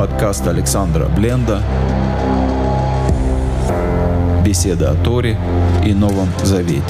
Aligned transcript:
Подкаст 0.00 0.46
Александра 0.46 1.08
Бленда. 1.14 1.60
Беседа 4.42 4.92
о 4.92 4.94
Торе 4.94 5.36
и 5.84 5.92
Новом 5.92 6.28
Завете. 6.42 6.82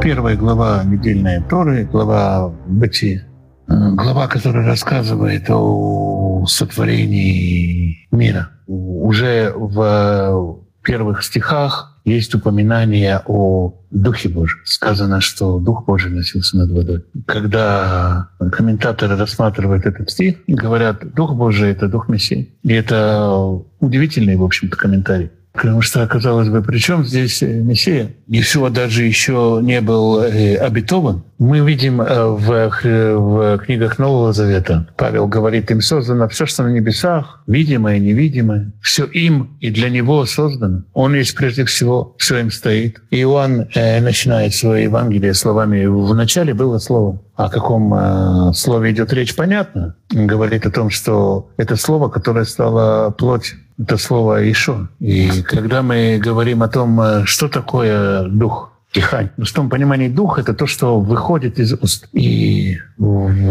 Первая 0.00 0.36
глава 0.36 0.84
недельной 0.84 1.42
Торы, 1.42 1.84
глава 1.90 2.52
Бытия. 2.68 3.24
Глава, 3.66 4.28
которая 4.28 4.64
рассказывает 4.64 5.50
о 5.50 6.07
сотворении 6.46 8.06
мира. 8.10 8.50
Уже 8.66 9.52
в 9.54 10.60
первых 10.82 11.22
стихах 11.22 12.00
есть 12.04 12.34
упоминание 12.34 13.20
о 13.26 13.74
Духе 13.90 14.28
Божьем. 14.28 14.60
Сказано, 14.64 15.20
что 15.20 15.58
Дух 15.58 15.84
Божий 15.86 16.10
носился 16.10 16.56
над 16.56 16.70
водой. 16.70 17.04
Когда 17.26 18.28
комментаторы 18.52 19.16
рассматривают 19.16 19.84
этот 19.86 20.10
стих, 20.10 20.36
говорят, 20.46 21.14
Дух 21.14 21.34
Божий— 21.34 21.70
это 21.72 21.88
Дух 21.88 22.08
Мессии. 22.08 22.54
И 22.62 22.72
это 22.72 23.30
удивительный, 23.80 24.36
в 24.36 24.44
общем-то, 24.44 24.76
комментарий. 24.76 25.30
Потому 25.58 25.82
что, 25.82 26.06
казалось 26.06 26.48
бы, 26.48 26.62
при 26.62 26.78
чем 26.78 27.04
здесь 27.04 27.42
э, 27.42 27.46
Мессия? 27.46 28.12
Ишуа 28.28 28.70
даже 28.70 29.02
еще 29.02 29.58
не 29.60 29.80
был 29.80 30.22
э, 30.22 30.54
обетован. 30.54 31.24
Мы 31.38 31.60
видим 31.60 32.00
э, 32.00 32.26
в, 32.26 32.70
в 32.80 33.58
книгах 33.58 33.98
Нового 33.98 34.32
Завета, 34.32 34.88
Павел 34.96 35.26
говорит, 35.26 35.70
им 35.72 35.80
создано 35.80 36.28
все, 36.28 36.46
что 36.46 36.62
на 36.62 36.68
небесах, 36.68 37.42
видимое 37.48 37.96
и 37.96 38.00
невидимое. 38.00 38.72
Все 38.80 39.04
им 39.04 39.56
и 39.60 39.70
для 39.70 39.90
него 39.90 40.24
создано. 40.26 40.82
Он 40.92 41.14
есть 41.14 41.34
прежде 41.34 41.64
всего, 41.64 42.14
все 42.18 42.38
им 42.38 42.52
стоит. 42.52 43.00
И 43.10 43.20
Иоанн 43.22 43.68
э, 43.74 44.00
начинает 44.00 44.54
свое 44.54 44.84
Евангелие 44.84 45.34
словами 45.34 45.86
«В 45.86 46.14
начале 46.14 46.54
было 46.54 46.78
Слово». 46.78 47.20
О 47.34 47.48
каком 47.48 47.94
э, 47.94 48.52
слове 48.54 48.92
идет 48.92 49.12
речь, 49.12 49.34
понятно. 49.34 49.96
Он 50.14 50.26
говорит 50.26 50.66
о 50.66 50.70
том, 50.70 50.90
что 50.90 51.50
это 51.56 51.76
слово, 51.76 52.08
которое 52.08 52.44
стало 52.44 53.10
плоть 53.10 53.54
это 53.78 53.96
слово 53.96 54.50
«Ишо». 54.50 54.88
И 55.00 55.42
когда 55.42 55.82
мы 55.82 56.18
говорим 56.18 56.62
о 56.62 56.68
том, 56.68 57.00
э, 57.00 57.24
что 57.24 57.48
такое 57.48 58.24
дух, 58.24 58.72
дыхание. 58.94 59.30
В 59.36 59.52
том 59.52 59.68
понимании 59.68 60.08
дух— 60.08 60.38
это 60.40 60.54
то, 60.54 60.66
что 60.66 61.00
выходит 61.00 61.58
из 61.58 61.72
уст. 61.74 62.08
И 62.12 62.78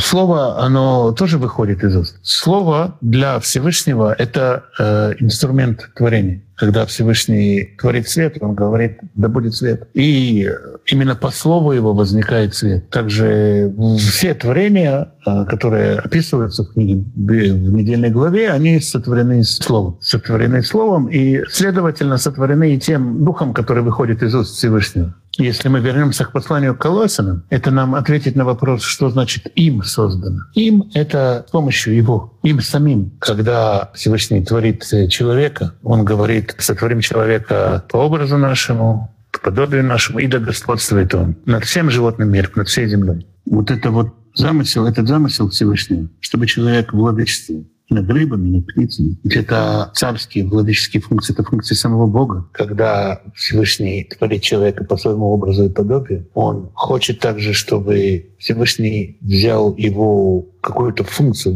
слово, 0.00 0.62
оно 0.62 1.12
тоже 1.12 1.38
выходит 1.38 1.82
из 1.84 1.96
уст. 1.96 2.18
Слово 2.22 2.96
для 3.00 3.38
Всевышнего— 3.40 4.14
это 4.18 4.64
э, 4.78 5.14
инструмент 5.20 5.90
творения 5.94 6.42
когда 6.56 6.86
Всевышний 6.86 7.74
творит 7.78 8.08
свет, 8.08 8.36
он 8.40 8.54
говорит, 8.54 8.98
да 9.14 9.28
будет 9.28 9.54
свет. 9.54 9.88
И 9.94 10.48
именно 10.86 11.14
по 11.14 11.30
слову 11.30 11.72
его 11.72 11.92
возникает 11.92 12.54
свет. 12.54 12.88
Также 12.90 13.72
все 13.98 14.34
творения, 14.34 15.12
а, 15.24 15.44
которые 15.44 15.98
описываются 15.98 16.64
в 16.64 16.72
книге, 16.72 17.04
в 17.16 17.72
недельной 17.72 18.10
главе, 18.10 18.50
они 18.50 18.80
сотворены 18.80 19.44
словом. 19.44 19.98
Сотворены 20.00 20.62
словом 20.62 21.06
и, 21.06 21.42
следовательно, 21.50 22.18
сотворены 22.18 22.74
и 22.74 22.80
тем 22.80 23.24
духом, 23.24 23.54
который 23.54 23.82
выходит 23.82 24.22
из 24.22 24.34
уст 24.34 24.56
Всевышнего. 24.56 25.14
Если 25.38 25.68
мы 25.68 25.80
вернемся 25.80 26.24
к 26.24 26.32
посланию 26.32 26.74
к 26.74 26.80
Колоссянам, 26.80 27.44
это 27.48 27.70
нам 27.70 27.94
ответить 27.94 28.36
на 28.36 28.44
вопрос, 28.44 28.82
что 28.82 29.08
значит 29.08 29.46
«им 29.54 29.82
создано». 29.82 30.40
«Им»— 30.54 30.90
это 30.94 31.46
с 31.48 31.50
помощью 31.50 31.94
Его, 31.94 32.38
им 32.42 32.60
самим. 32.60 33.12
Когда 33.18 33.90
Всевышний 33.94 34.44
творит 34.44 34.84
человека, 35.08 35.74
Он 35.82 36.04
говорит 36.04 36.54
«сотворим 36.58 37.00
человека 37.00 37.84
по 37.90 37.98
образу 37.98 38.36
нашему, 38.36 39.16
по 39.32 39.40
подобию 39.40 39.84
нашему, 39.84 40.18
и 40.18 40.26
да 40.26 40.38
господствует 40.38 41.14
Он 41.14 41.36
над 41.46 41.64
всем 41.64 41.90
животным 41.90 42.30
миром, 42.30 42.50
над 42.54 42.68
всей 42.68 42.86
землей». 42.86 43.26
Вот 43.46 43.70
это 43.70 43.90
вот 43.90 44.14
замысел, 44.34 44.86
этот 44.86 45.08
замысел 45.08 45.48
Всевышнего, 45.48 46.08
чтобы 46.20 46.46
человек 46.46 46.92
владычествовал 46.92 47.66
над 47.92 48.10
рыбами, 48.10 48.56
над 48.56 48.66
птицами. 48.66 49.16
Это 49.24 49.90
царские, 49.94 50.46
владыческие 50.46 51.00
функции, 51.00 51.32
это 51.32 51.44
функции 51.44 51.74
самого 51.74 52.06
Бога. 52.06 52.48
Когда 52.52 53.22
Всевышний 53.34 54.04
творит 54.04 54.42
человека 54.42 54.84
по 54.84 54.96
своему 54.96 55.26
образу 55.26 55.64
и 55.64 55.68
подобию, 55.68 56.26
он 56.34 56.70
хочет 56.74 57.20
также, 57.20 57.52
чтобы 57.52 58.30
Всевышний 58.38 59.18
взял 59.20 59.74
его 59.76 60.46
какую-то 60.60 61.04
функцию 61.04 61.54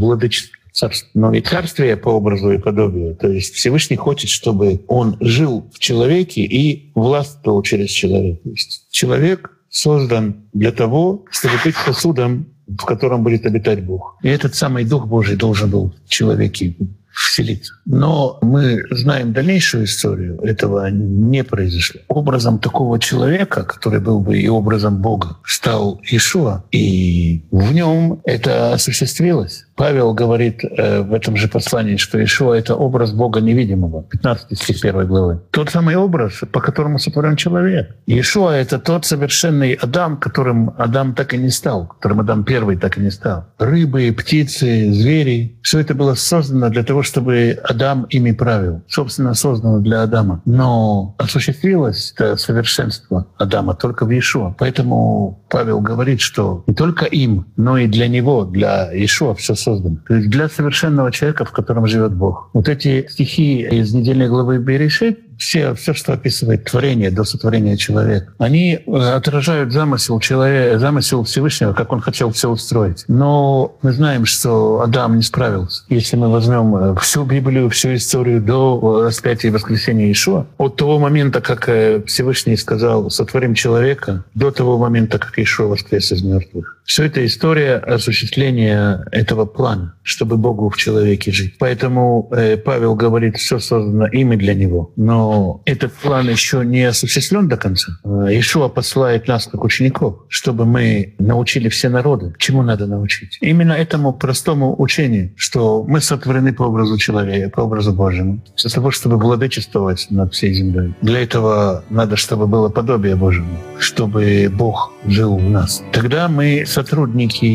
царство. 0.76 1.08
Но 1.14 1.32
и 1.32 1.40
царствие 1.40 1.96
по 1.96 2.10
образу 2.10 2.52
и 2.52 2.58
подобию. 2.58 3.16
То 3.16 3.28
есть 3.28 3.54
Всевышний 3.54 3.96
хочет, 3.96 4.28
чтобы 4.28 4.82
он 4.86 5.16
жил 5.20 5.70
в 5.72 5.78
человеке 5.78 6.42
и 6.42 6.92
властвовал 6.94 7.62
через 7.62 7.90
человека. 7.90 8.40
То 8.44 8.50
есть 8.50 8.86
человек 8.90 9.55
создан 9.76 10.36
для 10.52 10.72
того, 10.72 11.24
чтобы 11.30 11.54
быть 11.64 11.76
сосудом 11.76 12.46
в 12.66 12.84
котором 12.84 13.22
будет 13.22 13.46
обитать 13.46 13.84
Бог. 13.84 14.16
И 14.22 14.28
этот 14.28 14.54
самый 14.54 14.84
Дух 14.84 15.06
Божий 15.06 15.36
должен 15.36 15.70
был 15.70 15.94
в 16.04 16.08
человеке 16.08 16.74
вселиться. 17.16 17.74
Но 17.86 18.38
мы 18.42 18.82
знаем 18.90 19.32
дальнейшую 19.32 19.84
историю. 19.84 20.38
Этого 20.42 20.90
не 20.90 21.44
произошло. 21.44 22.00
Образом 22.08 22.58
такого 22.58 22.98
человека, 22.98 23.62
который 23.62 24.00
был 24.00 24.20
бы 24.20 24.38
и 24.38 24.48
образом 24.48 25.00
Бога, 25.00 25.36
стал 25.44 26.00
Иешуа. 26.04 26.64
И 26.72 27.42
нем 27.76 28.20
это 28.24 28.72
осуществилось. 28.72 29.66
Павел 29.76 30.14
говорит 30.14 30.64
э, 30.64 31.02
в 31.02 31.12
этом 31.12 31.36
же 31.36 31.48
послании, 31.48 31.96
что 31.96 32.22
Ишуа— 32.22 32.54
это 32.56 32.74
образ 32.74 33.12
Бога 33.12 33.40
невидимого. 33.40 34.02
15 34.02 34.58
стих 34.58 34.84
1 34.84 35.06
главы. 35.06 35.40
Тот 35.50 35.68
самый 35.68 35.96
образ, 35.96 36.40
по 36.50 36.60
которому 36.60 36.98
сотворен 36.98 37.36
человек. 37.36 37.94
Ишуа— 38.06 38.52
это 38.52 38.78
тот 38.78 39.04
совершенный 39.04 39.74
Адам, 39.74 40.16
которым 40.16 40.72
Адам 40.78 41.14
так 41.14 41.34
и 41.34 41.38
не 41.38 41.50
стал, 41.50 41.86
которым 41.86 42.20
Адам 42.20 42.44
первый 42.44 42.78
так 42.78 42.96
и 42.96 43.00
не 43.02 43.10
стал. 43.10 43.44
Рыбы, 43.58 44.14
птицы, 44.16 44.90
звери— 44.92 45.58
все 45.62 45.80
это 45.80 45.94
было 45.94 46.14
создано 46.14 46.70
для 46.70 46.82
того, 46.82 47.02
чтобы 47.02 47.58
Адам 47.62 48.06
ими 48.08 48.32
правил. 48.32 48.82
Собственно, 48.88 49.34
создано 49.34 49.80
для 49.80 50.02
Адама. 50.02 50.40
Но 50.46 51.14
осуществилось 51.18 52.14
это 52.16 52.36
совершенство 52.36 53.26
Адама 53.36 53.74
только 53.74 54.06
в 54.06 54.18
Ишуа. 54.18 54.54
Поэтому 54.58 55.44
Павел 55.50 55.80
говорит, 55.80 56.20
что 56.20 56.64
не 56.66 56.74
только 56.74 57.04
им, 57.04 57.46
но 57.66 57.78
и 57.78 57.88
для 57.88 58.06
него, 58.06 58.44
для 58.44 58.88
Ишуа 58.92 59.34
все 59.34 59.56
создан. 59.56 59.96
То 60.06 60.14
есть 60.14 60.30
для 60.30 60.48
совершенного 60.48 61.10
человека, 61.10 61.44
в 61.44 61.50
котором 61.50 61.88
живет 61.88 62.14
Бог. 62.14 62.48
Вот 62.52 62.68
эти 62.68 63.08
стихи 63.10 63.62
из 63.62 63.92
недельной 63.92 64.28
главы 64.28 64.58
Берешит, 64.58 65.18
все, 65.36 65.74
все, 65.74 65.92
что 65.92 66.12
описывает 66.12 66.64
творение 66.64 67.10
до 67.10 67.24
сотворения 67.24 67.76
человека, 67.76 68.32
они 68.38 68.78
э, 68.86 68.90
отражают 68.90 69.72
замысел 69.72 70.20
человека, 70.20 70.78
замысел 70.78 71.24
Всевышнего, 71.24 71.72
как 71.72 71.92
он 71.92 72.00
хотел 72.00 72.30
все 72.30 72.48
устроить. 72.48 73.04
Но 73.08 73.76
мы 73.82 73.92
знаем, 73.92 74.26
что 74.26 74.80
Адам 74.80 75.16
не 75.16 75.22
справился. 75.22 75.82
Если 75.88 76.16
мы 76.16 76.30
возьмем 76.30 76.76
э, 76.76 76.94
всю 77.00 77.24
Библию, 77.24 77.68
всю 77.70 77.96
историю 77.96 78.40
до 78.40 79.02
распятия 79.04 79.50
и 79.50 79.52
воскресения 79.52 80.10
Ишуа, 80.12 80.46
от 80.56 80.76
того 80.76 81.00
момента, 81.00 81.40
как 81.40 81.68
э, 81.68 82.00
Всевышний 82.06 82.56
сказал 82.56 83.10
«сотворим 83.10 83.54
человека», 83.54 84.24
до 84.34 84.52
того 84.52 84.78
момента, 84.78 85.18
как 85.18 85.36
Ишуа 85.36 85.66
воскрес 85.66 86.12
из 86.12 86.22
мертвых. 86.22 86.75
Все 86.86 87.04
это 87.04 87.24
история 87.26 87.76
осуществления 87.76 89.04
этого 89.10 89.44
плана, 89.44 89.96
чтобы 90.02 90.36
Богу 90.36 90.70
в 90.70 90.76
человеке 90.76 91.32
жить. 91.32 91.56
Поэтому 91.58 92.30
Павел 92.64 92.94
говорит, 92.94 93.36
все 93.36 93.58
создано 93.58 94.06
им 94.06 94.32
и 94.32 94.36
для 94.36 94.54
него. 94.54 94.92
Но 94.96 95.62
этот 95.64 95.92
план 95.92 96.28
еще 96.28 96.64
не 96.64 96.84
осуществлен 96.84 97.48
до 97.48 97.56
конца. 97.56 97.98
Э, 98.04 98.28
Ишуа 98.30 98.68
посылает 98.68 99.28
нас 99.28 99.46
как 99.46 99.64
учеников, 99.64 100.24
чтобы 100.28 100.64
мы 100.64 101.14
научили 101.18 101.68
все 101.68 101.88
народы, 101.88 102.34
чему 102.38 102.62
надо 102.62 102.86
научить. 102.86 103.38
Именно 103.40 103.72
этому 103.72 104.12
простому 104.12 104.80
учению, 104.80 105.32
что 105.36 105.84
мы 105.84 106.00
сотворены 106.00 106.52
по 106.52 106.62
образу 106.64 106.96
человека, 106.98 107.50
по 107.50 107.62
образу 107.62 107.92
Божьему, 107.92 108.42
для 108.56 108.70
того, 108.70 108.90
чтобы 108.90 109.16
владычествовать 109.16 110.06
над 110.10 110.32
всей 110.34 110.52
землей. 110.52 110.94
Для 111.02 111.20
этого 111.20 111.84
надо, 111.90 112.16
чтобы 112.16 112.46
было 112.46 112.68
подобие 112.68 113.16
Божьему, 113.16 113.58
чтобы 113.78 114.50
Бог 114.52 114.92
жил 115.06 115.36
в 115.36 115.50
нас. 115.50 115.82
Тогда 115.92 116.28
мы 116.28 116.64
сотрудники 116.76 117.46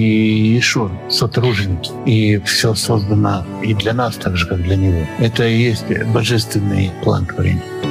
Ишуа, 0.57 0.89
сотрудники, 1.07 1.91
и 2.07 2.39
все 2.39 2.73
создано 2.73 3.45
и 3.61 3.75
для 3.75 3.93
нас 3.93 4.15
так 4.15 4.35
же, 4.35 4.47
как 4.47 4.63
для 4.63 4.75
Него. 4.75 5.05
Это 5.19 5.47
и 5.47 5.61
есть 5.61 5.85
божественный 6.07 6.89
план 7.03 7.27
творения. 7.27 7.90